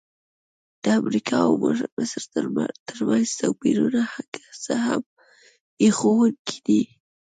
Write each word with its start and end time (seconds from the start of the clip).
د 0.83 0.85
امریکا 1.01 1.37
او 1.47 1.53
مصر 1.97 2.23
ترمنځ 2.87 3.27
توپیرونه 3.39 4.01
که 4.33 4.41
څه 4.63 4.73
هم 4.85 5.01
هیښوونکي 5.81 6.57
دي. 6.67 6.81